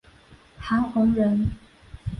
[0.57, 1.47] 韩弘人。